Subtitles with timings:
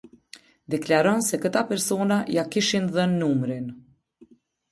[0.73, 3.71] Deklaron se këta persona ja kishin dhënë numrin.